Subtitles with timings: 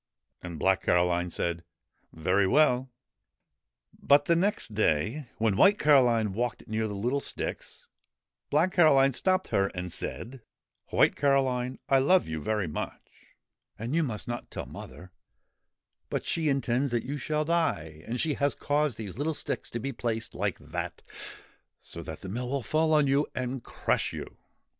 [0.41, 1.63] 'And Black Caroline said,'
[2.17, 2.95] f^ery well I'
[4.01, 7.85] But the next day, when White Caroline walked near the little sticks,
[8.49, 10.41] Black Caroline stopped her and said:'
[10.89, 13.35] White Caroline, I love you very much,
[13.77, 16.89] and you must not tell 18 WHITE CAROLINE AND BLACK CAROLINE mother; but she intends
[16.91, 20.57] that you shall die, and she has caused these little sticks to be placed like
[20.57, 21.03] that,
[21.79, 24.25] so that the mill will fall on you and crush you.